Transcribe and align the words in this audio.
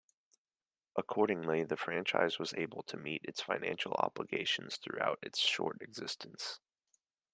Accordingly, 0.95 1.63
the 1.63 1.77
franchise 1.77 2.39
was 2.39 2.55
able 2.55 2.81
to 2.81 2.97
meet 2.97 3.21
its 3.23 3.39
financial 3.39 3.93
obligations 3.93 4.77
throughout 4.77 5.19
its 5.21 5.37
short 5.37 5.79
existence. 5.83 6.59